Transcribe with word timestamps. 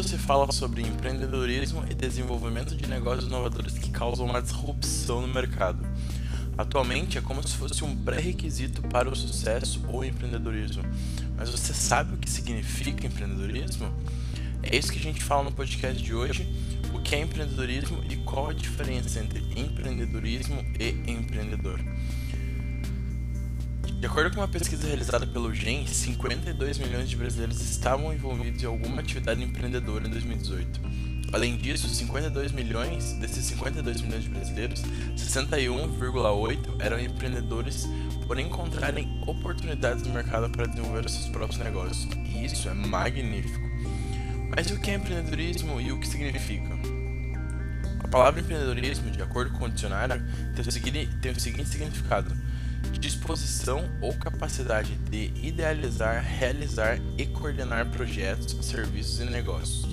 muito 0.00 0.08
se 0.08 0.16
fala 0.16 0.50
sobre 0.50 0.80
empreendedorismo 0.80 1.84
e 1.90 1.94
desenvolvimento 1.94 2.74
de 2.74 2.86
negócios 2.86 3.26
inovadores 3.26 3.76
que 3.76 3.90
causam 3.90 4.24
uma 4.24 4.40
disrupção 4.40 5.20
no 5.20 5.28
mercado. 5.28 5.86
Atualmente 6.56 7.18
é 7.18 7.20
como 7.20 7.46
se 7.46 7.54
fosse 7.54 7.84
um 7.84 7.94
pré-requisito 7.94 8.80
para 8.80 9.10
o 9.10 9.14
sucesso 9.14 9.78
ou 9.88 10.02
empreendedorismo. 10.02 10.82
Mas 11.36 11.50
você 11.50 11.74
sabe 11.74 12.14
o 12.14 12.16
que 12.16 12.30
significa 12.30 13.06
empreendedorismo? 13.06 13.92
É 14.62 14.74
isso 14.74 14.90
que 14.90 14.98
a 14.98 15.02
gente 15.02 15.22
fala 15.22 15.42
no 15.42 15.52
podcast 15.52 16.02
de 16.02 16.14
hoje. 16.14 16.48
O 16.94 17.00
que 17.00 17.14
é 17.14 17.20
empreendedorismo 17.20 18.02
e 18.08 18.16
qual 18.16 18.48
a 18.48 18.54
diferença 18.54 19.20
entre 19.20 19.40
empreendedorismo 19.54 20.64
e 20.78 20.88
empreendedor. 21.10 21.78
De 24.00 24.06
acordo 24.06 24.30
com 24.34 24.40
uma 24.40 24.48
pesquisa 24.48 24.86
realizada 24.86 25.26
pelo 25.26 25.54
GEM, 25.54 25.86
52 25.86 26.78
milhões 26.78 27.10
de 27.10 27.16
brasileiros 27.16 27.60
estavam 27.60 28.14
envolvidos 28.14 28.62
em 28.62 28.66
alguma 28.66 29.02
atividade 29.02 29.44
empreendedora 29.44 30.06
em 30.06 30.10
2018. 30.10 30.80
Além 31.34 31.58
disso, 31.58 31.86
52 31.86 32.50
milhões 32.52 33.12
desses 33.20 33.44
52 33.44 34.00
milhões 34.00 34.24
de 34.24 34.30
brasileiros, 34.30 34.82
61,8 35.14 36.80
eram 36.80 36.98
empreendedores 36.98 37.86
por 38.26 38.38
encontrarem 38.38 39.22
oportunidades 39.26 40.02
no 40.02 40.14
mercado 40.14 40.48
para 40.48 40.64
desenvolver 40.64 41.06
seus 41.10 41.28
próprios 41.28 41.62
negócios. 41.62 42.08
E 42.24 42.46
isso 42.46 42.70
é 42.70 42.72
magnífico. 42.72 43.68
Mas 44.56 44.70
o 44.70 44.80
que 44.80 44.92
é 44.92 44.94
empreendedorismo 44.94 45.78
e 45.78 45.92
o 45.92 46.00
que 46.00 46.08
significa? 46.08 46.70
A 48.02 48.08
palavra 48.08 48.40
empreendedorismo, 48.40 49.10
de 49.10 49.20
acordo 49.20 49.58
com 49.58 49.66
o 49.66 49.68
dicionário, 49.68 50.24
tem 50.56 50.66
o 50.66 50.72
seguinte, 50.72 51.16
tem 51.20 51.32
o 51.32 51.38
seguinte 51.38 51.68
significado: 51.68 52.34
disposição 52.98 53.88
ou 54.00 54.12
capacidade 54.14 54.94
de 55.10 55.32
idealizar, 55.42 56.24
realizar 56.24 56.98
e 57.16 57.26
coordenar 57.26 57.90
projetos, 57.90 58.56
serviços 58.64 59.20
e 59.20 59.24
negócios, 59.24 59.86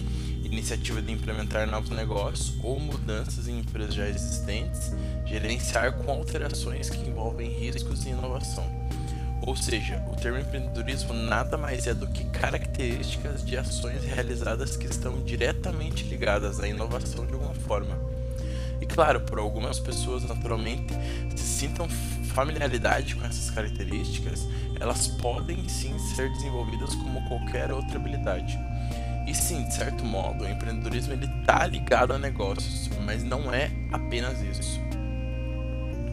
iniciativa 0.43 1.01
de 1.01 1.11
implementar 1.11 1.67
novos 1.67 1.89
negócios 1.89 2.53
ou 2.63 2.79
mudanças 2.79 3.47
em 3.47 3.59
empresas 3.59 3.95
já 3.95 4.07
existentes, 4.07 4.91
gerenciar 5.25 5.93
com 5.93 6.11
alterações 6.11 6.89
que 6.89 7.07
envolvem 7.09 7.49
riscos 7.49 8.05
e 8.05 8.09
inovação. 8.09 8.65
Ou 9.41 9.55
seja, 9.55 10.03
o 10.11 10.15
termo 10.15 10.39
empreendedorismo 10.39 11.13
nada 11.13 11.57
mais 11.57 11.87
é 11.87 11.93
do 11.93 12.07
que 12.07 12.25
características 12.25 13.45
de 13.45 13.57
ações 13.57 14.03
realizadas 14.03 14.75
que 14.75 14.87
estão 14.87 15.21
diretamente 15.21 16.03
ligadas 16.03 16.59
à 16.59 16.67
inovação 16.67 17.25
de 17.25 17.33
alguma 17.33 17.53
forma. 17.53 17.97
E 18.81 18.85
claro, 18.85 19.21
por 19.21 19.39
algumas 19.39 19.79
pessoas 19.79 20.23
naturalmente 20.23 20.93
se 21.35 21.43
sintam 21.43 21.87
familiaridade 22.37 23.15
com 23.15 23.25
essas 23.25 23.49
características, 23.49 24.47
elas 24.79 25.07
podem 25.07 25.67
sim 25.67 25.97
ser 25.97 26.29
desenvolvidas 26.33 26.93
como 26.93 27.19
qualquer 27.27 27.71
outra 27.71 27.97
habilidade. 27.97 28.59
E 29.25 29.33
sim, 29.33 29.67
de 29.67 29.73
certo 29.73 30.05
modo, 30.05 30.43
o 30.43 30.47
empreendedorismo 30.47 31.13
ele 31.13 31.25
está 31.25 31.65
ligado 31.65 32.13
a 32.13 32.19
negócios, 32.19 32.91
mas 33.03 33.23
não 33.23 33.51
é 33.51 33.71
apenas 33.91 34.39
isso. 34.41 34.79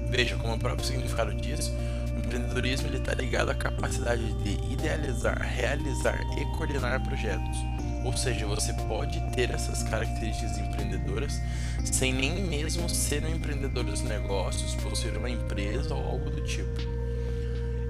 Veja 0.08 0.34
como 0.36 0.54
o 0.54 0.58
próprio 0.58 0.86
significado 0.86 1.34
diz, 1.34 1.70
o 2.16 2.18
empreendedorismo 2.18 2.88
está 2.96 3.12
ligado 3.12 3.50
à 3.50 3.54
capacidade 3.54 4.32
de 4.42 4.72
idealizar, 4.72 5.38
realizar 5.38 6.18
e 6.38 6.44
coordenar 6.56 7.02
projetos. 7.02 7.73
Ou 8.04 8.16
seja, 8.16 8.46
você 8.46 8.72
pode 8.86 9.20
ter 9.32 9.50
essas 9.50 9.82
características 9.82 10.58
empreendedoras 10.58 11.40
sem 11.84 12.12
nem 12.12 12.44
mesmo 12.44 12.88
ser 12.88 13.24
um 13.24 13.34
empreendedor 13.34 13.84
dos 13.84 14.02
negócios, 14.02 14.74
possuir 14.74 15.16
uma 15.16 15.30
empresa 15.30 15.94
ou 15.94 16.04
algo 16.04 16.30
do 16.30 16.42
tipo. 16.42 16.80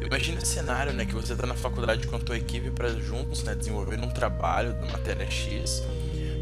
Imagina 0.01 0.41
o 0.41 0.47
cenário, 0.47 0.93
né, 0.93 1.05
que 1.05 1.15
você 1.15 1.33
está 1.33 1.47
na 1.47 1.55
faculdade 1.55 2.07
com 2.07 2.17
a 2.17 2.19
tua 2.19 2.37
equipe 2.37 2.71
para 2.71 2.91
juntos, 2.91 3.43
né, 3.43 3.55
desenvolver 3.55 3.99
um 3.99 4.11
trabalho 4.11 4.75
da 4.75 4.87
matéria 4.87 5.29
X. 5.31 5.83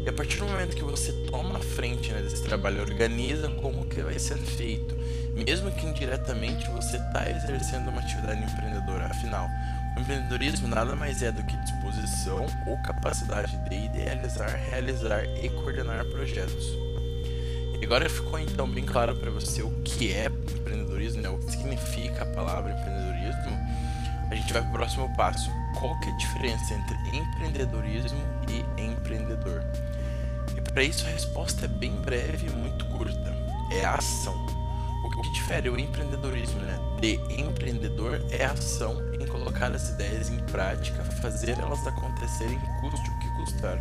E 0.05 0.09
a 0.09 0.11
partir 0.11 0.37
do 0.39 0.45
momento 0.45 0.75
que 0.75 0.83
você 0.83 1.13
toma 1.31 1.57
a 1.57 1.61
frente 1.61 2.11
né, 2.11 2.21
desse 2.21 2.43
trabalho, 2.43 2.81
organiza 2.81 3.49
como 3.49 3.85
que 3.85 4.01
vai 4.01 4.19
ser 4.19 4.37
feito, 4.37 4.93
mesmo 5.33 5.71
que 5.71 5.85
indiretamente 5.85 6.69
você 6.71 6.97
está 6.97 7.29
exercendo 7.29 7.87
uma 7.89 8.01
atividade 8.01 8.43
empreendedora. 8.43 9.05
Afinal, 9.05 9.47
empreendedorismo 10.03 10.67
nada 10.67 10.95
mais 10.97 11.23
é 11.23 11.31
do 11.31 11.41
que 11.43 11.55
disposição 11.57 12.45
ou 12.67 12.77
capacidade 12.83 13.57
de 13.69 13.85
idealizar, 13.85 14.53
realizar 14.69 15.23
e 15.41 15.49
coordenar 15.49 16.03
projetos. 16.05 16.77
E 17.79 17.85
agora 17.85 18.09
ficou 18.09 18.37
então 18.37 18.69
bem 18.69 18.85
claro 18.85 19.15
para 19.15 19.31
você 19.31 19.63
o 19.63 19.71
que 19.81 20.11
é 20.11 20.25
empreendedorismo, 20.25 21.21
né? 21.21 21.29
o 21.29 21.37
que 21.37 21.51
significa 21.51 22.23
a 22.23 22.25
palavra 22.25 22.73
empreendedorismo. 22.73 23.57
A 24.29 24.35
gente 24.35 24.51
vai 24.51 24.61
para 24.61 24.71
o 24.71 24.73
próximo 24.73 25.15
passo. 25.15 25.49
Qual 25.79 25.97
que 26.01 26.09
é 26.09 26.11
a 26.11 26.17
diferença 26.17 26.73
entre 26.73 27.17
empreendedorismo 27.17 28.19
e 28.49 28.81
empreendedor? 28.81 29.63
E 30.55 30.61
para 30.61 30.83
isso 30.83 31.05
a 31.07 31.09
resposta 31.09 31.65
é 31.65 31.67
bem 31.67 31.95
breve 32.01 32.47
e 32.47 32.49
muito 32.49 32.85
curta. 32.87 33.33
É 33.71 33.85
a 33.85 33.95
ação. 33.95 34.42
O 35.15 35.21
que 35.21 35.31
difere 35.31 35.69
o 35.69 35.79
empreendedorismo 35.79 36.59
né, 36.61 36.79
de 36.99 37.19
empreendedor 37.39 38.25
é 38.31 38.45
a 38.45 38.51
ação 38.51 39.01
em 39.13 39.25
colocar 39.27 39.71
as 39.71 39.89
ideias 39.89 40.29
em 40.29 40.39
prática, 40.39 41.03
fazer 41.03 41.59
elas 41.59 41.85
acontecerem, 41.85 42.59
custe 42.81 43.09
o 43.09 43.19
que 43.19 43.29
custar. 43.35 43.79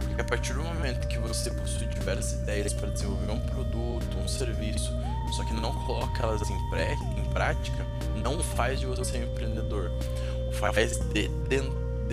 Porque 0.00 0.20
a 0.20 0.24
partir 0.24 0.54
do 0.54 0.62
momento 0.62 1.06
que 1.08 1.18
você 1.18 1.50
possui 1.50 1.86
diversas 1.86 2.40
ideias 2.40 2.72
para 2.72 2.90
desenvolver 2.90 3.32
um 3.32 3.40
produto, 3.40 4.18
um 4.18 4.28
serviço, 4.28 4.92
só 5.32 5.44
que 5.44 5.54
não 5.54 5.72
coloca 5.84 6.22
elas 6.22 6.48
em, 6.48 6.70
pré, 6.70 6.96
em 7.16 7.24
prática, 7.32 7.86
não 8.22 8.42
faz 8.42 8.80
de 8.80 8.86
você 8.86 9.18
um 9.18 9.32
empreendedor. 9.32 9.90
Faz 10.54 10.98
de 11.12 11.28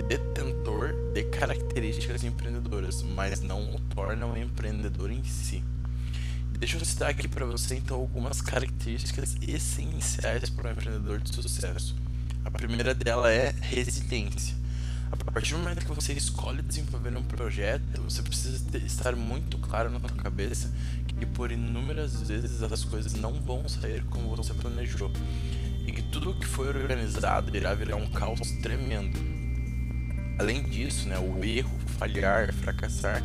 detentor 0.02 0.94
de 1.12 1.24
características 1.24 2.24
empreendedoras, 2.24 3.02
mas 3.02 3.40
não 3.40 3.62
o 3.62 3.80
torna 3.94 4.26
um 4.26 4.36
empreendedor 4.36 5.10
em 5.10 5.22
si. 5.24 5.62
Deixa 6.58 6.78
eu 6.78 6.84
citar 6.84 7.10
aqui 7.10 7.28
para 7.28 7.44
você 7.44 7.76
então 7.76 7.96
algumas 7.96 8.40
características 8.40 9.36
essenciais 9.42 10.48
para 10.48 10.68
um 10.68 10.72
empreendedor 10.72 11.20
de 11.20 11.34
sucesso. 11.34 11.94
A 12.44 12.50
primeira 12.50 12.94
dela 12.94 13.30
é 13.30 13.54
resiliência. 13.60 14.54
A 15.12 15.16
partir 15.32 15.54
do 15.54 15.60
momento 15.60 15.84
que 15.84 15.92
você 15.92 16.12
escolhe 16.12 16.62
desenvolver 16.62 17.16
um 17.16 17.22
projeto, 17.22 18.00
você 18.02 18.22
precisa 18.22 18.78
estar 18.78 19.14
muito 19.14 19.58
claro 19.58 19.90
na 19.90 20.00
sua 20.00 20.10
cabeça 20.10 20.72
que 21.06 21.26
por 21.26 21.52
inúmeras 21.52 22.22
vezes 22.22 22.62
as 22.62 22.84
coisas 22.84 23.14
não 23.14 23.32
vão 23.32 23.68
sair 23.68 24.02
como 24.04 24.34
você 24.34 24.54
planejou 24.54 25.10
e 25.86 25.92
que 25.92 26.02
tudo 26.02 26.34
que 26.34 26.46
foi 26.46 26.68
organizado 26.68 27.54
irá 27.56 27.74
virar 27.74 27.96
um 27.96 28.06
caos 28.06 28.40
tremendo. 28.62 29.18
Além 30.38 30.62
disso, 30.62 31.08
né, 31.08 31.18
o 31.18 31.44
erro, 31.44 31.78
falhar, 31.98 32.52
fracassar, 32.52 33.22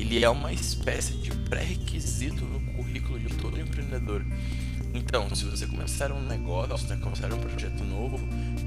ele 0.00 0.24
é 0.24 0.28
uma 0.28 0.52
espécie 0.52 1.12
de 1.14 1.30
pré-requisito 1.30 2.44
no 2.44 2.60
currículo 2.72 3.18
de 3.18 3.28
todo 3.36 3.60
empreendedor. 3.60 4.24
Então, 4.92 5.32
se 5.34 5.44
você 5.44 5.66
começar 5.66 6.10
um 6.10 6.22
negócio, 6.22 6.88
né, 6.88 6.96
começar 6.96 7.32
um 7.32 7.38
projeto 7.38 7.84
novo, 7.84 8.18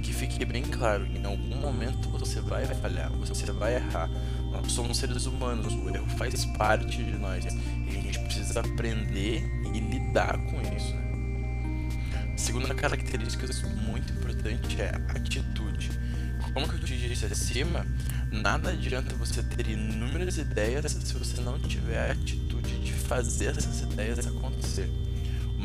que 0.01 0.13
fique 0.13 0.45
bem 0.45 0.63
claro, 0.63 1.05
em 1.05 1.25
algum 1.25 1.57
momento 1.57 2.09
você 2.11 2.39
vai 2.39 2.65
falhar, 2.65 3.11
você 3.11 3.51
vai 3.51 3.75
errar. 3.75 4.09
Nós 4.51 4.71
somos 4.71 4.97
seres 4.97 5.25
humanos, 5.25 5.73
o 5.73 5.89
erro 5.89 6.07
faz 6.17 6.45
parte 6.45 7.03
de 7.03 7.17
nós. 7.17 7.45
E 7.45 7.89
a 7.89 8.01
gente 8.01 8.19
precisa 8.19 8.61
aprender 8.61 9.43
e 9.73 9.79
lidar 9.79 10.37
com 10.45 10.61
isso. 10.75 10.95
Segunda 12.37 12.73
característica 12.73 13.47
muito 13.85 14.13
importante 14.13 14.81
é 14.81 14.95
atitude. 15.09 15.91
Como 16.53 16.67
que 16.67 16.75
eu 16.75 16.79
te 16.79 16.97
disse 16.97 17.25
acima, 17.25 17.85
nada 18.31 18.69
adianta 18.69 19.15
você 19.15 19.41
ter 19.41 19.67
inúmeras 19.67 20.37
ideias 20.37 20.91
se 20.91 21.13
você 21.13 21.41
não 21.41 21.59
tiver 21.59 22.09
a 22.09 22.11
atitude 22.11 22.79
de 22.79 22.93
fazer 22.93 23.47
essas 23.47 23.81
ideias 23.81 24.25
acontecer 24.27 24.89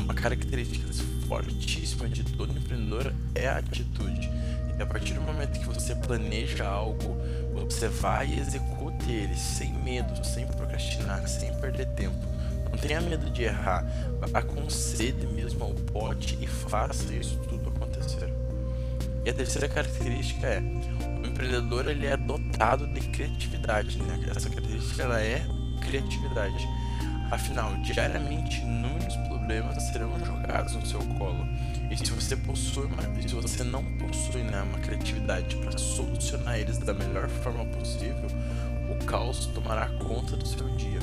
uma 0.03 0.13
característica 0.13 0.87
fortíssima 1.27 2.07
de 2.07 2.23
todo 2.23 2.57
empreendedor 2.57 3.13
é 3.35 3.47
a 3.47 3.57
atitude. 3.57 4.29
E 4.77 4.81
a 4.81 4.85
partir 4.85 5.13
do 5.13 5.21
momento 5.21 5.59
que 5.59 5.65
você 5.65 5.93
planeja 5.93 6.65
algo, 6.65 7.17
você 7.53 7.87
vai 7.87 8.27
e 8.27 8.39
execute 8.39 9.11
ele 9.11 9.35
sem 9.35 9.73
medo, 9.73 10.25
sem 10.25 10.47
procrastinar, 10.47 11.27
sem 11.27 11.53
perder 11.55 11.87
tempo. 11.89 12.17
Não 12.71 12.77
tenha 12.77 13.01
medo 13.01 13.29
de 13.29 13.43
errar, 13.43 13.85
vá 14.19 14.41
com 14.41 14.69
sede 14.69 15.27
mesmo 15.27 15.63
ao 15.63 15.73
pote 15.73 16.37
e 16.41 16.47
faça 16.47 17.13
isso 17.13 17.37
tudo 17.49 17.69
acontecer. 17.69 18.38
E 19.25 19.29
a 19.29 19.33
terceira 19.33 19.67
característica 19.67 20.47
é, 20.47 20.61
o 21.21 21.27
empreendedor 21.27 21.87
ele 21.87 22.05
é 22.05 22.17
dotado 22.17 22.87
de 22.87 23.01
criatividade, 23.01 24.01
né? 24.01 24.19
Essa 24.35 24.49
característica 24.49 25.03
ela 25.03 25.21
é 25.21 25.45
criatividade. 25.81 26.67
Afinal, 27.31 27.75
diariamente 27.77 28.61
inúmeros 28.61 29.15
problemas 29.27 29.83
serão 29.83 30.17
jogados 30.25 30.73
no 30.75 30.85
seu 30.85 30.99
colo. 31.17 31.47
E 31.91 31.97
se 31.97 32.11
você 32.11 32.35
possui 32.35 32.85
uma, 32.85 33.03
se 33.21 33.35
você 33.35 33.63
não 33.63 33.83
possui 33.97 34.43
né, 34.43 34.61
uma 34.61 34.79
criatividade 34.79 35.55
para 35.57 35.77
solucionar 35.77 36.57
eles 36.57 36.77
da 36.79 36.93
melhor 36.93 37.27
forma 37.29 37.65
possível, 37.65 38.27
o 38.89 39.05
caos 39.05 39.45
tomará 39.47 39.87
conta 39.99 40.35
do 40.35 40.47
seu 40.47 40.67
dia. 40.75 40.99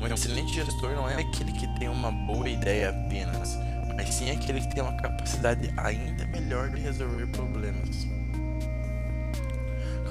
Um 0.00 0.06
excelente 0.06 0.54
gestor 0.54 0.90
não 0.96 1.08
é 1.08 1.20
aquele 1.20 1.52
que 1.52 1.66
tem 1.78 1.88
uma 1.88 2.10
boa 2.10 2.48
ideia 2.48 2.90
apenas, 2.90 3.56
mas 3.94 4.14
sim 4.14 4.30
aquele 4.30 4.60
que 4.60 4.74
tem 4.74 4.82
uma 4.82 4.96
capacidade 4.96 5.72
ainda 5.76 6.26
melhor 6.26 6.70
de 6.70 6.80
resolver 6.80 7.26
problemas. 7.28 8.06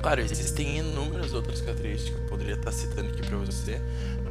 Claro, 0.01 0.19
existem 0.19 0.79
inúmeras 0.79 1.31
outras 1.31 1.61
características 1.61 2.15
que 2.15 2.23
eu 2.23 2.27
poderia 2.27 2.55
estar 2.55 2.71
citando 2.71 3.09
aqui 3.09 3.21
para 3.21 3.37
você, 3.37 3.79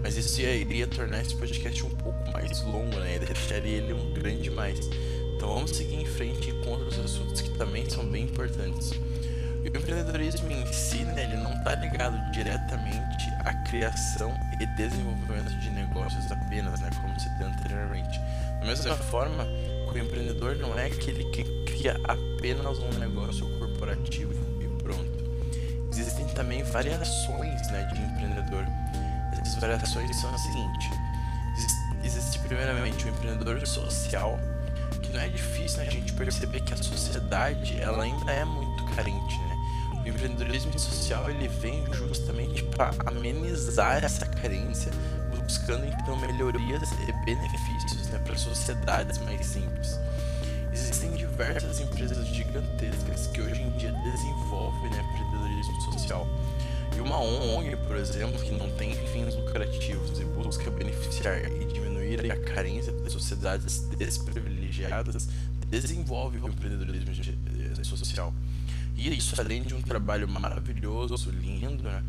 mas 0.02 0.16
isso 0.16 0.40
iria 0.40 0.86
tornar 0.86 1.20
esse 1.20 1.36
podcast 1.36 1.86
um 1.86 1.90
pouco 1.90 2.32
mais 2.32 2.60
longo, 2.62 2.96
né? 2.98 3.20
Deixaria 3.20 3.78
ele 3.78 3.92
um 3.92 4.12
grande 4.12 4.50
mais. 4.50 4.80
Então 5.36 5.54
vamos 5.54 5.70
seguir 5.76 5.94
em 5.94 6.06
frente 6.06 6.52
com 6.64 6.70
outros 6.70 6.98
assuntos 6.98 7.40
que 7.40 7.50
também 7.56 7.88
são 7.88 8.04
bem 8.04 8.24
importantes. 8.24 8.90
E 9.62 9.68
o 9.68 9.76
empreendedorismo 9.76 10.50
em 10.50 10.66
si, 10.72 11.04
né, 11.04 11.24
ele 11.24 11.36
não 11.36 11.52
está 11.52 11.74
ligado 11.76 12.18
diretamente 12.32 13.30
à 13.44 13.54
criação 13.68 14.34
e 14.58 14.66
desenvolvimento 14.76 15.50
de 15.60 15.70
negócios 15.70 16.32
apenas, 16.32 16.80
né, 16.80 16.90
como 17.00 17.20
citei 17.20 17.46
anteriormente. 17.46 18.20
Da 18.60 18.66
mesma 18.66 18.96
forma, 18.96 19.46
o 19.92 19.98
empreendedor 19.98 20.56
não 20.56 20.78
é 20.78 20.86
aquele 20.86 21.24
que 21.30 21.44
cria 21.64 21.98
apenas 22.04 22.78
um 22.78 22.90
negócio 22.98 23.48
corporativo 23.58 24.32
e 24.60 24.82
pronto. 24.82 25.20
Existem 25.90 26.26
também 26.28 26.62
variações 26.62 27.70
né, 27.70 27.88
de 27.92 28.00
empreendedor. 28.00 28.64
Essas 29.32 29.54
variações 29.56 30.14
são 30.20 30.32
as 30.34 30.40
seguintes: 30.42 30.90
existe 32.04 32.38
primeiramente 32.40 33.04
o 33.06 33.08
empreendedor 33.08 33.66
social, 33.66 34.38
que 35.02 35.10
não 35.12 35.20
é 35.20 35.28
difícil 35.28 35.78
né, 35.78 35.88
a 35.88 35.90
gente 35.90 36.12
perceber 36.12 36.60
que 36.60 36.74
a 36.74 36.76
sociedade 36.76 37.80
ela 37.80 38.04
ainda 38.04 38.30
é 38.30 38.44
muito 38.44 38.84
carente. 38.94 39.38
Né? 39.38 39.56
O 40.04 40.08
empreendedorismo 40.08 40.78
social 40.78 41.28
ele 41.30 41.48
vem 41.48 41.84
justamente 41.92 42.62
para 42.64 42.90
amenizar 43.06 44.04
essa 44.04 44.26
carência, 44.26 44.92
buscando 45.50 45.84
então 45.84 46.16
melhorias 46.16 46.92
e 47.08 47.12
benefícios 47.24 48.06
né, 48.06 48.20
para 48.20 48.38
sociedades 48.38 49.18
mais 49.18 49.44
simples. 49.44 49.98
Existem 50.72 51.10
diversas 51.16 51.80
empresas 51.80 52.24
gigantescas 52.28 53.26
que 53.26 53.40
hoje 53.40 53.60
em 53.60 53.70
dia 53.70 53.90
desenvolvem 53.90 54.88
né, 54.90 55.00
empreendedorismo 55.00 55.92
social. 55.92 56.28
E 56.96 57.00
uma 57.00 57.18
ONG, 57.18 57.76
por 57.88 57.96
exemplo, 57.96 58.40
que 58.40 58.52
não 58.52 58.70
tem 58.76 58.94
fins 59.08 59.34
lucrativos 59.34 60.20
e 60.20 60.24
busca 60.24 60.70
beneficiar 60.70 61.40
e 61.40 61.64
diminuir 61.64 62.30
a 62.30 62.36
carência 62.36 62.92
das 62.92 63.12
sociedades 63.12 63.80
desprivilegiadas, 63.98 65.28
desenvolve 65.66 66.38
o 66.38 66.46
empreendedorismo 66.46 67.12
social. 67.84 68.32
E 69.00 69.16
isso, 69.16 69.40
além 69.40 69.62
de 69.62 69.74
um 69.74 69.80
trabalho 69.80 70.28
maravilhoso, 70.28 71.30
lindo, 71.30 71.84
né, 71.84 72.04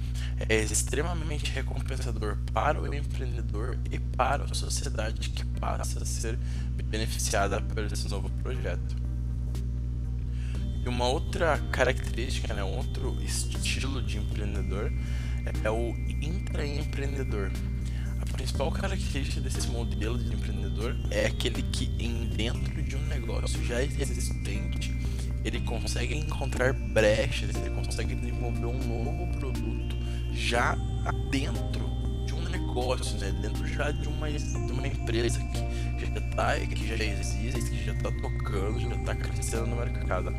é 0.49 0.57
extremamente 0.57 1.49
recompensador 1.49 2.38
para 2.51 2.81
o 2.81 2.93
empreendedor 2.93 3.79
e 3.89 3.97
para 3.97 4.43
a 4.43 4.53
sociedade 4.53 5.29
que 5.29 5.45
passa 5.57 6.03
a 6.03 6.05
ser 6.05 6.38
beneficiada 6.89 7.61
por 7.61 7.85
esse 7.85 8.09
novo 8.09 8.29
projeto. 8.43 8.97
E 10.85 10.89
uma 10.89 11.07
outra 11.07 11.57
característica, 11.71 12.53
né, 12.53 12.61
outro 12.61 13.17
estilo 13.23 14.01
de 14.01 14.17
empreendedor 14.17 14.91
é 15.63 15.71
o 15.71 15.95
intraempreendedor. 16.21 17.51
A 18.19 18.25
principal 18.33 18.69
característica 18.69 19.39
desse 19.39 19.69
modelo 19.69 20.17
de 20.17 20.33
empreendedor 20.33 20.97
é 21.09 21.27
aquele 21.27 21.61
que, 21.61 21.85
em 21.97 22.25
dentro 22.25 22.83
de 22.83 22.97
um 22.97 23.05
negócio 23.07 23.63
já 23.63 23.81
existente, 23.81 24.93
ele 25.43 25.59
consegue 25.61 26.15
encontrar 26.15 26.73
brechas, 26.73 27.55
ele 27.55 27.69
consegue 27.71 28.15
desenvolver 28.15 28.65
um 28.65 29.03
novo 29.03 29.27
produto 29.39 29.95
já 30.33 30.75
dentro 31.29 31.89
de 32.25 32.33
um 32.33 32.41
negócio, 32.49 33.17
né? 33.17 33.31
dentro 33.41 33.65
já 33.67 33.91
de 33.91 34.07
uma, 34.07 34.29
de 34.31 34.71
uma 34.71 34.88
empresa 34.88 35.39
que 35.39 36.05
já 36.05 36.21
tá, 36.35 36.59
que 36.59 36.88
já 36.88 37.03
existe, 37.03 37.69
que 37.69 37.85
já 37.85 37.93
está 37.93 38.11
tocando, 38.11 38.79
já 38.79 38.95
está 38.95 39.15
crescendo 39.15 39.67
no 39.67 39.75
mercado. 39.75 40.33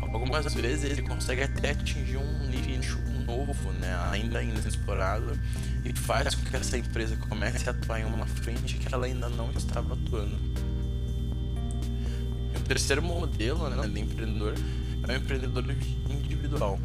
Algumas 0.00 0.52
vezes 0.52 0.90
ele 0.90 1.02
consegue 1.02 1.42
até 1.42 1.70
atingir 1.70 2.18
um 2.18 2.46
nicho 2.48 2.98
novo, 3.26 3.72
né? 3.72 3.96
ainda 4.10 4.42
inexplorado, 4.42 5.38
e 5.84 5.92
faz 5.94 6.34
com 6.34 6.44
que 6.44 6.56
essa 6.56 6.76
empresa 6.76 7.16
comece 7.28 7.68
a 7.68 7.72
atuar 7.72 8.00
em 8.00 8.04
uma 8.04 8.26
frente 8.26 8.76
que 8.76 8.94
ela 8.94 9.06
ainda 9.06 9.28
não 9.30 9.50
estava 9.52 9.94
atuando 9.94 10.51
terceiro 12.72 13.02
modelo 13.02 13.68
né, 13.68 13.86
de 13.86 14.00
empreendedor 14.00 14.54
é 15.06 15.12
o 15.12 15.16
empreendedor 15.16 15.62
individual. 16.08 16.78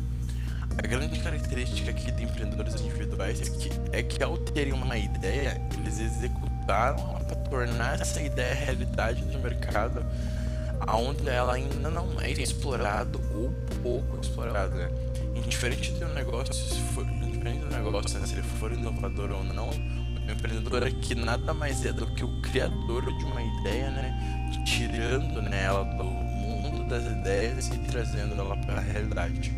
A 0.78 0.82
grande 0.82 1.18
característica 1.18 1.92
aqui 1.92 2.12
de 2.12 2.26
empreendedores 2.26 2.82
individuais 2.82 3.42
é 3.42 3.46
que, 3.46 3.70
é 3.94 4.04
que 4.04 4.22
ao 4.22 4.38
terem 4.38 4.74
uma 4.74 4.98
ideia, 4.98 5.62
eles 5.78 5.98
executaram 5.98 6.98
para 7.26 7.36
tornar 7.38 8.02
essa 8.02 8.22
ideia 8.22 8.54
realidade 8.54 9.24
no 9.24 9.40
mercado, 9.40 10.06
onde 10.90 11.30
ela 11.30 11.54
ainda 11.54 11.90
não 11.90 12.20
é 12.20 12.32
explorada 12.32 13.18
ou 13.34 13.50
pouco 13.82 14.20
explorada. 14.22 14.76
Né? 14.76 14.90
Indiferente 15.36 15.92
do 15.92 16.08
negócio, 16.10 16.54
se 16.54 16.82
for, 16.94 17.06
do 17.06 17.70
negócio, 17.70 18.20
né, 18.20 18.28
se 18.28 18.34
ele 18.34 18.42
for 18.44 18.74
inovador 18.74 19.32
ou 19.32 19.44
não, 19.46 19.70
empreendedor 20.32 20.84
aqui 20.84 21.16
nada 21.16 21.54
mais 21.54 21.86
é 21.86 21.94
do 21.94 22.06
que 22.08 22.24
o 22.24 22.42
criador 22.42 23.06
de 23.18 23.26
uma 23.26 23.42
ideia, 23.42 23.90
né? 23.92 24.28
tirando 24.66 25.42
nela 25.42 25.84
do 25.84 26.04
mundo 26.04 26.88
das 26.88 27.06
ideias 27.06 27.68
e 27.70 27.78
trazendo 27.80 28.36
ela 28.36 28.58
para 28.58 28.80
a 28.80 28.82
realidade. 28.82 29.52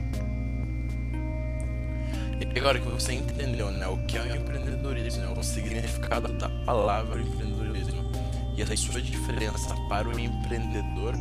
E 2.39 2.59
agora 2.59 2.79
que 2.79 2.87
você 2.87 3.13
entendeu 3.13 3.69
né, 3.71 3.87
o 3.87 3.97
que 4.05 4.17
é 4.17 4.21
o 4.21 4.35
empreendedorismo, 4.35 5.21
né, 5.23 5.33
o 5.37 5.43
significado 5.43 6.31
da 6.33 6.49
palavra 6.65 7.21
empreendedorismo 7.21 8.11
e 8.55 8.61
a 8.61 8.77
sua 8.77 9.01
diferença 9.01 9.75
para 9.87 10.07
o 10.07 10.19
empreendedor, 10.19 11.15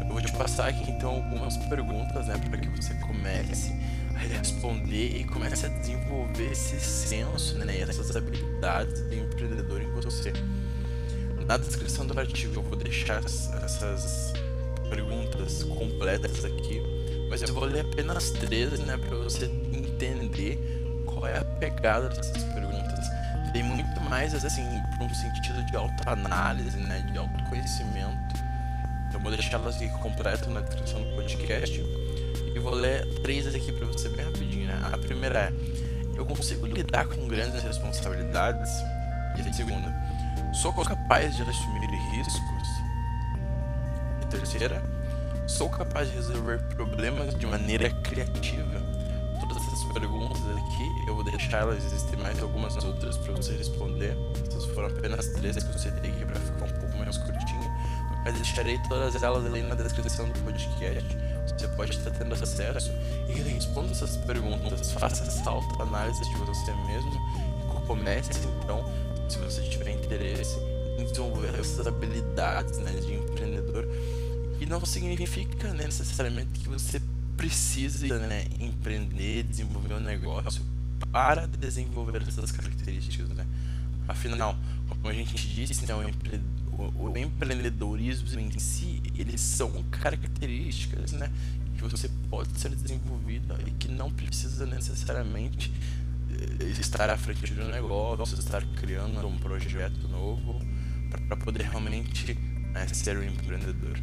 eu 0.00 0.08
vou 0.08 0.20
te 0.20 0.32
passar 0.32 0.68
aqui 0.68 0.90
então 0.90 1.16
algumas 1.16 1.56
perguntas 1.56 2.26
né, 2.26 2.36
para 2.38 2.58
que 2.58 2.68
você 2.68 2.94
comece 2.94 3.72
responder 4.26 5.16
e 5.16 5.24
comece 5.24 5.66
a 5.66 5.68
desenvolver 5.68 6.52
esse 6.52 6.78
senso 6.80 7.58
né, 7.58 7.80
essas 7.80 8.14
habilidades 8.14 9.08
de 9.08 9.18
empreendedor 9.18 9.80
em 9.80 9.90
você. 9.92 10.32
Na 11.46 11.56
descrição 11.56 12.06
do 12.06 12.18
artigo 12.18 12.54
eu 12.56 12.62
vou 12.62 12.76
deixar 12.76 13.22
essas 13.24 14.32
perguntas 14.88 15.62
completas 15.64 16.44
aqui, 16.44 16.80
mas 17.28 17.42
eu 17.42 17.54
vou 17.54 17.64
ler 17.64 17.80
apenas 17.80 18.30
três, 18.30 18.78
né, 18.80 18.96
para 18.96 19.16
você 19.16 19.46
entender 19.46 20.58
qual 21.06 21.26
é 21.26 21.38
a 21.38 21.44
pegada 21.44 22.08
dessas 22.08 22.42
perguntas. 22.44 23.06
Tem 23.52 23.62
muito 23.62 24.00
mais, 24.02 24.32
assim, 24.44 24.64
para 24.96 25.06
um 25.06 25.14
sentido 25.14 25.64
de 25.66 25.76
autoanálise, 25.76 26.76
né, 26.76 27.00
de 27.10 27.18
autoconhecimento. 27.18 28.34
Eu 29.12 29.18
vou 29.18 29.30
deixar 29.32 29.56
elas 29.56 29.76
aqui 29.76 29.88
completas 29.98 30.46
na 30.48 30.60
descrição 30.60 31.02
do 31.02 31.16
podcast 31.16 31.80
e 32.54 32.58
vou 32.58 32.74
ler 32.74 33.06
três 33.22 33.46
aqui 33.54 33.72
para 33.72 33.86
você 33.86 34.08
bem 34.08 34.24
rapidinho. 34.24 34.66
Né? 34.66 34.90
A 34.92 34.98
primeira 34.98 35.38
é: 35.38 35.52
eu 36.16 36.24
consigo 36.26 36.66
lidar 36.66 37.06
com 37.06 37.26
grandes 37.28 37.62
responsabilidades? 37.62 38.70
E 39.36 39.48
a 39.48 39.52
segunda 39.52 40.00
Sou 40.52 40.72
capaz 40.72 41.36
de 41.36 41.42
assumir 41.42 41.88
riscos? 42.10 42.68
E 44.20 44.26
terceira, 44.26 44.82
sou 45.46 45.68
capaz 45.70 46.10
de 46.10 46.16
resolver 46.16 46.60
problemas 46.74 47.34
de 47.38 47.46
maneira 47.46 47.88
criativa? 47.88 48.82
Todas 49.40 49.56
essas 49.58 49.84
perguntas 49.92 50.40
aqui, 50.40 51.04
eu 51.06 51.14
vou 51.14 51.22
deixar 51.22 51.58
elas, 51.58 51.84
existem 51.84 52.18
mais 52.18 52.42
algumas 52.42 52.76
outras 52.84 53.16
para 53.18 53.32
você 53.34 53.56
responder. 53.56 54.16
Essas 54.48 54.66
foram 54.66 54.88
apenas 54.88 55.28
três 55.28 55.56
que 55.56 55.70
eu 55.70 55.78
citei 55.78 56.10
aqui 56.10 56.24
para 56.24 56.40
ficar 56.40 56.64
um 56.64 56.80
pouco 56.80 56.98
mais 56.98 57.16
curtinho. 57.16 57.72
Mas 58.24 58.34
deixarei 58.34 58.76
todas 58.88 59.22
elas 59.22 59.46
ali 59.46 59.62
na 59.62 59.76
descrição 59.76 60.28
do 60.28 60.38
podcast. 60.40 61.16
Você 61.46 61.68
pode 61.68 61.92
estar 61.92 62.10
tendo 62.10 62.34
acesso 62.34 62.90
e 63.28 63.32
responda 63.32 63.90
essas 63.90 64.16
perguntas. 64.18 64.92
Faça 64.92 65.24
essa 65.24 65.50
autoanálise 65.50 66.20
de 66.20 66.36
você 66.36 66.72
mesmo 66.86 67.12
e 67.12 67.86
comece 67.86 68.30
então 68.62 68.84
se 69.28 69.38
você 69.38 69.62
tiver 69.62 69.90
interesse 69.90 70.58
em 70.98 71.04
desenvolver 71.04 71.58
essas 71.58 71.86
habilidades 71.86 72.78
né, 72.78 72.92
de 72.92 73.14
empreendedor. 73.14 73.88
E 74.60 74.66
não 74.66 74.84
significa 74.84 75.72
né, 75.72 75.84
necessariamente 75.84 76.60
que 76.60 76.68
você 76.68 77.00
precise 77.36 78.08
né, 78.08 78.44
empreender, 78.60 79.44
desenvolver 79.44 79.94
um 79.94 80.00
negócio 80.00 80.62
para 81.10 81.46
desenvolver 81.46 82.22
essas 82.28 82.52
características. 82.52 83.28
Né? 83.30 83.46
Afinal, 84.06 84.56
como 84.88 85.08
a 85.08 85.12
gente 85.12 85.34
disse, 85.48 85.86
né, 85.86 85.94
o, 85.94 86.02
empre 86.02 86.40
o, 86.96 87.16
empreendedorismo 87.16 88.40
em 88.40 88.58
si, 88.58 89.02
eles 89.16 89.40
são 89.40 89.82
características 89.90 91.12
né, 91.12 91.30
que 91.76 91.82
você 91.82 92.08
pode 92.28 92.58
ser 92.58 92.70
desenvolvida 92.70 93.58
e 93.66 93.70
que 93.72 93.88
não 93.88 94.10
precisa 94.10 94.66
necessariamente 94.66 95.72
estar 96.78 97.10
à 97.10 97.16
frente 97.16 97.52
de 97.52 97.60
um 97.60 97.68
negócio, 97.68 98.38
estar 98.38 98.64
criando 98.76 99.26
um 99.26 99.36
projeto 99.38 100.08
novo 100.08 100.60
para 101.26 101.36
poder 101.36 101.64
realmente 101.64 102.34
né, 102.72 102.86
ser 102.88 103.18
um 103.18 103.24
empreendedor. 103.24 103.98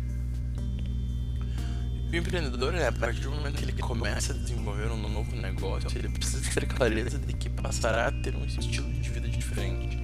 O 2.10 2.16
empreendedor, 2.16 2.72
né, 2.72 2.88
a 2.88 2.92
partir 2.92 3.22
do 3.22 3.32
momento 3.32 3.58
que 3.58 3.66
ele 3.66 3.74
começa 3.74 4.32
a 4.32 4.36
desenvolver 4.36 4.90
um 4.92 5.10
novo 5.10 5.36
negócio, 5.36 5.90
ele 5.98 6.10
precisa 6.10 6.50
ter 6.52 6.66
clareza 6.66 7.18
de 7.20 7.34
que 7.34 7.50
passará 7.50 8.08
a 8.08 8.12
ter 8.12 8.36
um 8.36 8.46
estilo 8.46 8.92
de 8.94 9.10
vida 9.10 9.28
diferente. 9.28 9.98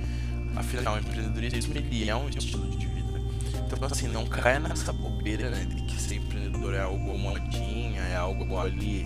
Afinal, 0.55 0.99
empreendedorismo 0.99 1.75
ele 1.75 2.09
é 2.09 2.15
um 2.15 2.29
estilo 2.29 2.69
de 2.69 2.85
vida. 2.85 3.21
Então, 3.65 3.87
assim, 3.89 4.07
não 4.07 4.25
caia 4.25 4.59
nessa 4.59 4.93
bobeira 4.93 5.49
né, 5.49 5.65
de 5.65 5.81
que 5.83 5.99
ser 5.99 6.15
empreendedor 6.15 6.73
é 6.75 6.81
algo 6.81 7.17
modinha, 7.17 8.01
é 8.01 8.15
algo 8.15 8.57
ali 8.57 9.05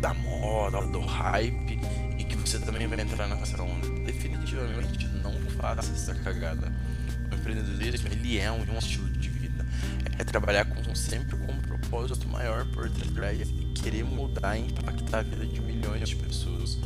da 0.00 0.12
moda, 0.14 0.84
do 0.88 1.00
hype 1.00 1.78
e 2.18 2.24
que 2.24 2.36
você 2.36 2.58
também 2.58 2.86
vai 2.86 3.00
entrar 3.00 3.28
nessa 3.28 3.62
onda. 3.62 3.88
Definitivamente 4.04 5.06
não 5.22 5.32
faça 5.56 5.92
essa 5.92 6.14
cagada. 6.14 6.72
O 7.30 7.34
empreendedorismo 7.34 8.08
ele 8.08 8.38
é 8.38 8.50
um 8.50 8.78
estilo 8.78 9.08
de 9.10 9.28
vida. 9.28 9.64
É 10.18 10.24
trabalhar 10.24 10.64
com 10.64 10.94
sempre 10.94 11.36
com 11.36 11.52
um 11.52 11.60
propósito 11.60 12.28
maior 12.28 12.66
por 12.66 12.90
trás 13.14 13.40
e 13.40 13.72
querer 13.74 14.04
mudar 14.04 14.56
e 14.56 14.66
impactar 14.66 15.18
a 15.18 15.22
vida 15.22 15.46
de 15.46 15.60
milhões 15.60 16.08
de 16.08 16.16
pessoas. 16.16 16.78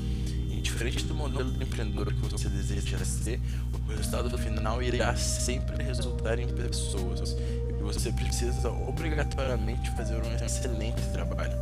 Diferente 0.76 1.04
do 1.06 1.14
modelo 1.14 1.50
de 1.50 1.64
empreendedor 1.64 2.12
que 2.12 2.20
você 2.28 2.50
deseja 2.50 3.02
ser, 3.02 3.40
o 3.72 3.90
resultado 3.92 4.28
do 4.28 4.36
final 4.36 4.82
irá 4.82 5.16
sempre 5.16 5.82
resultar 5.82 6.38
em 6.38 6.46
pessoas. 6.48 7.34
E 7.70 7.82
você 7.82 8.12
precisa 8.12 8.68
obrigatoriamente 8.68 9.90
fazer 9.92 10.16
um 10.16 10.44
excelente 10.44 11.00
trabalho. 11.14 11.56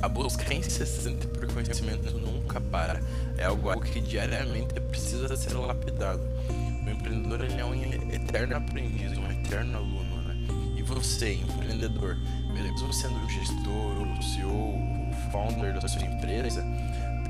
A 0.00 0.08
busca 0.08 0.54
incessante 0.54 1.26
por 1.26 1.46
conhecimento 1.52 2.10
nunca 2.16 2.62
para. 2.62 3.02
É 3.36 3.44
algo 3.44 3.78
que 3.78 4.00
diariamente 4.00 4.80
precisa 4.80 5.36
ser 5.36 5.52
lapidado. 5.52 6.22
O 6.48 6.88
empreendedor 6.88 7.44
é 7.44 7.62
um 7.62 7.74
eterno 8.10 8.56
aprendiz, 8.56 9.18
um 9.18 9.30
eterno 9.30 9.76
aluno. 9.76 10.22
Né? 10.22 10.34
E 10.78 10.82
você, 10.82 11.34
empreendedor, 11.34 12.16
mesmo 12.54 12.90
sendo 12.90 13.28
gestor, 13.28 14.18
o 14.18 14.22
CEO, 14.22 14.98
founder 15.30 15.78
da 15.78 15.86
sua 15.86 16.02
empresa, 16.02 16.64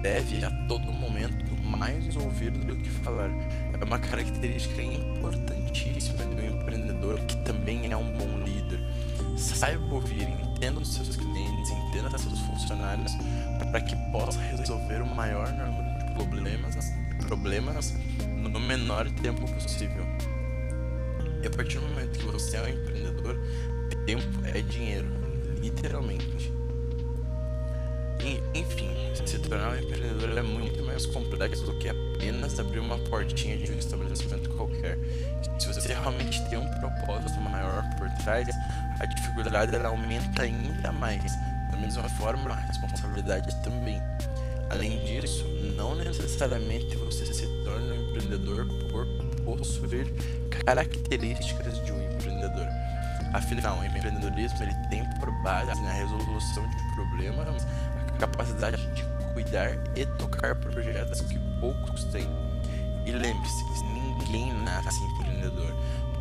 deve 0.02 0.44
a 0.44 0.50
todo 0.66 0.92
momento 0.92 1.44
mais 1.64 2.16
ouvir 2.16 2.50
do 2.50 2.76
que 2.76 2.88
falar. 2.88 3.30
É 3.80 3.84
uma 3.84 3.98
característica 3.98 4.82
importantíssima 4.82 6.24
um 6.24 6.60
empreendedor 6.60 7.18
que 7.20 7.36
também 7.38 7.90
é 7.90 7.96
um 7.96 8.12
bom 8.16 8.38
líder. 8.44 8.80
Saiba 9.36 9.94
ouvir, 9.94 10.28
entenda 10.28 10.80
os 10.80 10.94
seus 10.94 11.16
clientes, 11.16 11.70
entenda 11.70 12.14
os 12.14 12.22
seus 12.22 12.38
funcionários, 12.40 13.12
para 13.70 13.80
que 13.80 13.96
possa 14.10 14.40
resolver 14.40 15.02
o 15.02 15.06
maior 15.06 15.48
número 15.52 15.98
de 15.98 16.14
problemas, 16.14 16.92
problemas 17.26 17.94
no 18.36 18.60
menor 18.60 19.10
tempo 19.22 19.40
possível. 19.52 20.04
E 21.42 21.46
a 21.46 21.50
partir 21.50 21.78
do 21.78 21.86
momento 21.88 22.18
que 22.18 22.26
você 22.26 22.56
é 22.56 22.62
um 22.62 22.68
empreendedor, 22.68 23.38
tempo 24.06 24.26
é 24.44 24.60
dinheiro, 24.62 25.08
literalmente. 25.60 26.57
Se 29.28 29.38
tornar 29.40 29.72
um 29.72 29.78
empreendedor 29.78 30.38
é 30.38 30.40
muito 30.40 30.82
mais 30.84 31.04
complexo 31.04 31.62
do 31.66 31.74
que 31.74 31.90
apenas 31.90 32.58
abrir 32.58 32.78
uma 32.78 32.96
portinha 32.96 33.58
de 33.58 33.70
um 33.70 33.78
estabelecimento 33.78 34.48
qualquer. 34.56 34.98
Se 35.58 35.66
você 35.66 35.92
realmente 35.92 36.42
tem 36.48 36.58
um 36.58 36.66
propósito 36.80 37.38
maior 37.42 37.84
por 37.98 38.08
trás, 38.24 38.48
a 38.98 39.04
dificuldade 39.04 39.76
ela 39.76 39.90
aumenta 39.90 40.44
ainda 40.44 40.90
mais. 40.92 41.30
Da 41.70 41.76
mesma 41.76 42.08
forma, 42.08 42.52
a 42.52 42.54
responsabilidade 42.54 43.54
também. 43.62 44.00
Além 44.70 44.98
disso, 45.04 45.44
não 45.76 45.94
necessariamente 45.94 46.96
você 46.96 47.26
se 47.26 47.46
torna 47.64 47.94
um 47.94 48.08
empreendedor 48.08 48.66
por 48.90 49.06
possuir 49.44 50.10
características 50.64 51.84
de 51.84 51.92
um 51.92 52.02
empreendedor. 52.14 52.66
Afinal, 53.34 53.78
o 53.78 53.84
empreendedorismo 53.84 54.62
ele 54.62 54.74
tem 54.88 55.04
por 55.20 55.30
base 55.42 55.78
na 55.82 55.92
resolução 55.92 56.66
de 56.66 56.94
problemas 56.94 57.66
a 58.08 58.18
capacidade 58.18 58.78
de 58.94 59.07
cuidar 59.38 59.78
e 59.94 60.04
tocar 60.04 60.56
projetos 60.56 61.20
que 61.20 61.38
poucos 61.60 62.02
têm. 62.04 62.28
E 63.06 63.12
lembre-se, 63.12 63.64
ninguém 63.84 64.52
nasce 64.64 65.00
empreendedor. 65.04 65.72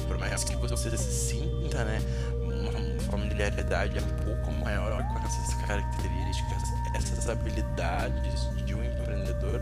Por 0.07 0.19
mais 0.19 0.43
que 0.43 0.55
você 0.55 0.95
se 0.95 1.11
sinta, 1.11 1.83
né, 1.83 1.99
uma 2.39 3.01
familiaridade 3.09 3.97
um 3.97 4.23
pouco 4.23 4.51
maior 4.63 5.03
com 5.07 5.17
essas 5.25 5.55
características, 5.65 6.61
essas 6.93 7.27
habilidades 7.27 8.47
de 8.63 8.75
um 8.75 8.83
empreendedor, 8.83 9.61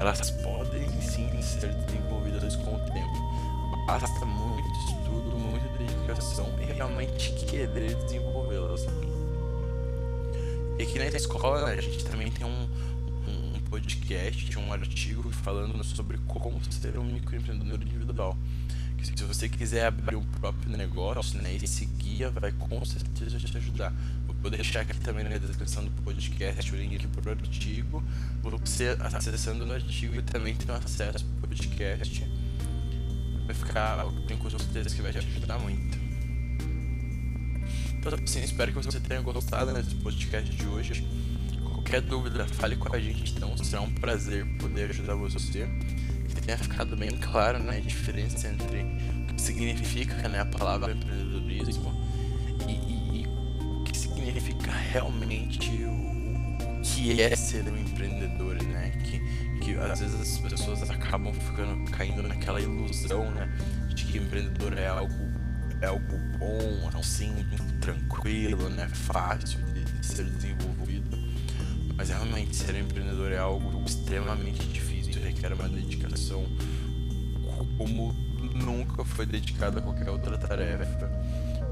elas 0.00 0.30
podem 0.32 0.88
sim 1.00 1.30
ser 1.40 1.72
desenvolvidas 1.74 2.56
com 2.56 2.74
o 2.74 2.80
tempo. 2.86 3.86
Basta 3.86 4.26
muito 4.26 4.68
estudo, 4.80 5.38
muita 5.38 5.68
dedicação 5.78 6.52
e 6.60 6.72
realmente 6.72 7.30
querer 7.46 7.94
desenvolvê-las. 7.94 8.84
E 10.78 10.82
aqui 10.82 10.98
na 10.98 11.06
escola 11.06 11.68
a 11.68 11.80
gente 11.80 12.04
também 12.04 12.30
tem 12.30 12.46
um, 12.46 12.68
podcast, 13.68 14.58
um 14.58 14.72
artigo 14.72 15.30
falando 15.30 15.82
sobre 15.84 16.18
como 16.26 16.60
ser 16.70 16.98
um 16.98 17.04
microempreendedor 17.04 17.80
individual. 17.82 18.36
Que 18.96 19.06
se 19.06 19.24
você 19.24 19.48
quiser 19.48 19.86
abrir 19.86 20.16
um 20.16 20.24
próprio 20.24 20.76
negócio, 20.76 21.40
né, 21.40 21.54
esse 21.54 21.84
guia 21.84 22.30
vai 22.30 22.52
com 22.52 22.84
certeza 22.84 23.38
te 23.38 23.56
ajudar. 23.56 23.92
Vou 24.40 24.50
deixar 24.50 24.80
aqui 24.80 24.98
também 25.00 25.24
na 25.24 25.36
descrição 25.38 25.84
do 25.84 25.90
podcast 26.02 26.72
o 26.72 26.76
link 26.76 27.06
para 27.08 27.28
o 27.28 27.32
artigo. 27.32 28.02
Você 28.42 28.96
acessando 29.00 29.66
no 29.66 29.72
artigo 29.72 30.14
e 30.14 30.22
também 30.22 30.54
tem 30.54 30.74
acesso 30.74 31.24
ao 31.24 31.40
podcast. 31.40 32.24
Vai 33.44 33.54
ficar, 33.54 34.06
tenho 34.26 34.38
com 34.38 34.50
certeza 34.50 34.94
que 34.94 35.02
vai 35.02 35.12
te 35.12 35.18
ajudar 35.18 35.58
muito. 35.58 35.98
Então, 37.98 38.12
assim, 38.22 38.40
espero 38.40 38.72
que 38.72 38.78
você 38.80 39.00
tenha 39.00 39.20
gostado 39.20 39.72
né, 39.72 39.82
desse 39.82 39.96
podcast 39.96 40.48
de 40.48 40.66
hoje. 40.66 41.04
Qualquer 41.86 42.02
dúvida, 42.02 42.44
fale 42.48 42.74
com 42.74 42.92
a 42.96 42.98
gente, 42.98 43.32
então 43.36 43.56
será 43.58 43.80
um 43.80 43.94
prazer 43.94 44.44
poder 44.58 44.90
ajudar 44.90 45.14
você. 45.14 45.68
Que 46.28 46.40
tenha 46.40 46.58
ficado 46.58 46.96
bem 46.96 47.10
claro 47.10 47.60
né, 47.60 47.76
a 47.76 47.80
diferença 47.80 48.48
entre 48.48 48.84
o 49.22 49.26
que 49.32 49.40
significa 49.40 50.28
né, 50.28 50.40
a 50.40 50.46
palavra 50.46 50.90
empreendedorismo 50.90 51.94
e, 52.66 52.72
e, 52.72 53.22
e 53.22 53.26
o 53.28 53.84
que 53.84 53.96
significa 53.96 54.72
realmente 54.72 55.70
o, 55.84 56.82
que 56.82 57.22
é 57.22 57.36
ser 57.36 57.62
um 57.68 57.78
empreendedor, 57.78 58.60
né? 58.64 58.90
Que, 59.04 59.20
que 59.60 59.78
às 59.78 60.00
vezes 60.00 60.20
as 60.20 60.38
pessoas 60.38 60.90
acabam 60.90 61.32
ficando 61.32 61.88
caindo 61.92 62.20
naquela 62.20 62.60
ilusão, 62.60 63.30
né? 63.30 63.48
De 63.94 64.06
que 64.06 64.18
empreendedor 64.18 64.76
é 64.76 64.88
algo 64.88 65.14
é 65.80 65.86
algo 65.86 66.18
bom, 66.36 66.90
assim, 66.98 67.32
tranquilo, 67.80 68.68
né? 68.70 68.88
Fácil 68.88 69.60
de, 69.66 69.84
de 69.84 70.04
ser 70.04 70.24
desenvolvido. 70.24 71.25
Mas 71.96 72.10
realmente 72.10 72.54
ser 72.54 72.76
empreendedor 72.76 73.32
é 73.32 73.38
algo 73.38 73.82
extremamente 73.84 74.66
difícil, 74.66 75.22
requer 75.22 75.52
uma 75.52 75.68
dedicação 75.68 76.44
como 77.78 78.12
nunca 78.54 79.04
foi 79.04 79.26
dedicado 79.26 79.78
a 79.78 79.82
qualquer 79.82 80.10
outra 80.10 80.36
tarefa. 80.36 81.10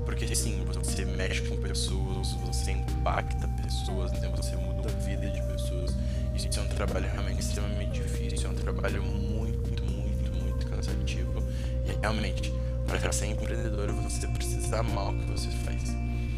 Porque 0.05 0.35
sim, 0.35 0.63
você 0.65 1.05
mexe 1.05 1.43
com 1.43 1.57
pessoas, 1.57 2.33
você 2.45 2.73
impacta 2.73 3.49
pessoas, 3.63 4.13
né? 4.13 4.31
você 4.37 4.55
muda 4.57 4.89
a 4.89 5.01
vida 5.01 5.31
de 5.31 5.43
pessoas. 5.43 5.95
Isso 6.35 6.59
é 6.59 6.63
um 6.63 6.69
trabalho 6.69 7.09
realmente 7.11 7.41
extremamente 7.41 8.03
difícil, 8.03 8.35
isso 8.35 8.47
é 8.47 8.51
um 8.51 8.55
trabalho 8.55 9.03
muito, 9.03 9.85
muito, 9.85 10.33
muito 10.35 10.67
cansativo. 10.67 11.43
E 11.87 12.01
realmente, 12.01 12.53
para 12.87 13.13
ser 13.13 13.27
empreendedor, 13.27 13.93
você 13.93 14.27
precisa 14.29 14.81
amar 14.81 15.15
o 15.15 15.19
que 15.19 15.31
você 15.31 15.49
faz. 15.49 15.83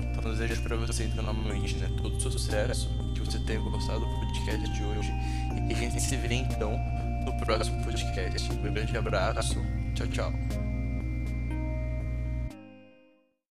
Então, 0.01 0.31
desejo 0.31 0.63
para 0.63 0.77
você, 0.77 1.05
então, 1.05 1.25
novamente, 1.25 1.77
né, 1.77 1.91
todo 2.01 2.17
o 2.17 2.21
sucesso, 2.21 2.89
que 3.21 3.27
você 3.27 3.39
tenha 3.41 3.61
gostado 3.61 4.01
do 4.01 4.21
podcast 4.21 4.71
de 4.71 4.85
hoje. 4.85 5.13
E 5.69 5.73
a 5.73 5.77
gente 5.77 6.01
se 6.01 6.17
vê, 6.17 6.35
então, 6.35 6.79
no 7.25 7.37
próximo 7.45 7.83
podcast. 7.85 8.53
Um 8.53 8.73
grande 8.73 8.97
abraço. 8.97 9.57
Tchau, 9.95 10.07
tchau. 10.09 10.66